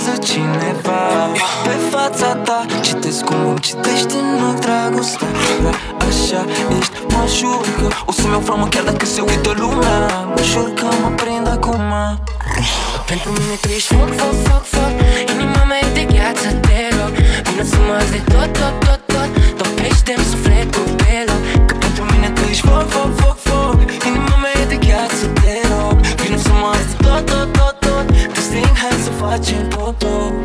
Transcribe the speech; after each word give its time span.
urmează 0.00 0.32
cineva. 0.32 1.02
Pe 1.64 1.76
fața 1.90 2.34
ta 2.34 2.66
citesc 2.82 3.24
cum 3.24 3.48
îmi 3.48 3.60
citești 3.60 4.14
în 4.14 4.44
ochi 4.48 4.60
dragostea 4.60 5.28
Dar 5.62 5.76
așa 6.08 6.44
ești, 6.78 6.92
mă 7.08 7.24
jur 7.38 7.66
că 7.78 7.86
o 8.06 8.12
să-mi 8.12 8.30
iau 8.30 8.40
framă 8.40 8.66
chiar 8.68 8.84
dacă 8.84 9.04
se 9.06 9.20
uită 9.20 9.50
lumea. 9.56 9.98
Mă 10.34 10.42
jur 10.52 10.68
că 10.74 10.86
mă 11.02 11.10
prind 11.20 11.48
acum. 11.48 11.92
Pentru 13.06 13.30
mine 13.30 13.54
tu 13.60 13.68
ești 13.68 13.94
foc, 13.94 14.10
foc, 14.20 14.34
foc, 14.46 14.64
foc. 14.74 14.92
Inima 15.32 15.62
mea 15.68 15.78
e 15.86 15.92
de 15.98 16.04
gheață, 16.12 16.48
te 16.66 16.78
rog. 16.96 17.12
Vină 17.46 17.64
să 17.72 17.78
mă 17.86 17.96
de 18.10 18.20
tot, 18.32 18.50
tot, 18.58 18.74
tot, 18.84 19.00
tot. 19.12 19.30
Topește-mi 19.58 20.24
sufletul 20.30 20.86
pe 21.00 21.24
loc 21.26 21.40
hai 29.30 29.38
să 29.42 29.52
facem 29.52 29.68
tot, 29.68 30.39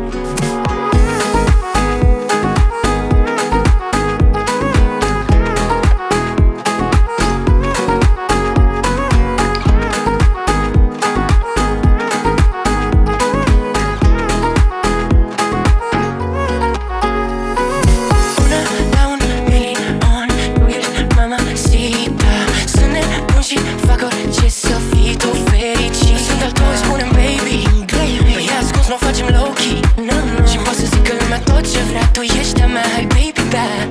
facem 29.66 30.18
low-key 30.34 30.50
Și 30.50 30.56
pot 30.64 30.74
să 30.80 30.86
zică 30.92 31.12
lumea 31.20 31.40
tot 31.50 31.62
ce 31.72 31.80
vrea 31.90 32.06
Tu 32.16 32.20
ești 32.40 32.60
a 32.62 32.66
mea, 32.74 32.86
hai 32.94 33.06
baby 33.14 33.44
back 33.54 33.88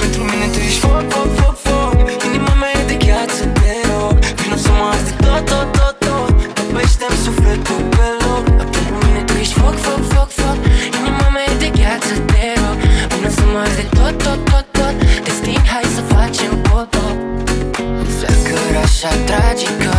Pentru 0.00 0.20
mine 0.30 0.46
tu 0.54 0.58
ești 0.68 0.80
foc, 0.84 1.04
foc, 1.12 1.30
foc, 1.40 1.56
foc. 1.66 1.94
Inima 2.28 2.52
mea 2.60 2.72
e 2.80 2.82
de 2.92 2.96
gheață, 3.04 3.44
te 3.58 3.72
rog 3.90 4.14
Vino 4.38 4.56
să 4.64 4.70
mă 4.78 4.90
de 5.06 5.12
tot, 5.24 5.42
tot, 5.50 5.68
tot, 5.76 5.96
tot. 6.06 6.32
Topește-mi 6.56 7.18
sufletul 7.24 7.80
pe 7.96 8.08
loc. 8.24 8.44
Pentru 8.74 8.94
mine 9.02 9.20
tu 9.28 9.34
ești 9.42 9.54
foc, 9.60 9.76
foc, 9.86 10.02
foc, 10.12 10.30
foc. 10.40 10.58
Inima 10.98 11.26
mea 11.34 11.44
e 11.52 11.54
de 11.64 11.70
gheață, 11.78 12.14
te 12.30 12.44
rog 12.60 12.76
Până 13.12 13.28
să 13.38 13.44
mă 13.52 13.62
de 13.78 13.84
tot, 13.96 14.14
tot, 14.24 14.40
tot, 14.50 14.66
tot. 14.76 14.94
Te 15.24 15.30
sting, 15.38 15.64
hai 15.72 15.86
să 15.96 16.02
facem 16.14 16.52
potop 16.68 17.16
Flacăra 18.16 18.82
așa 18.88 19.12
tragică 19.28 19.95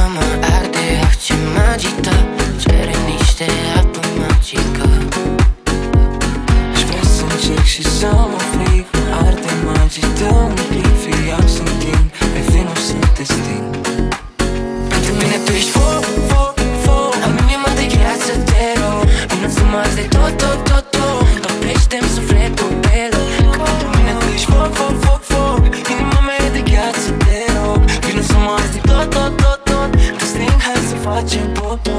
watching 31.17 31.53
put? 31.55 31.96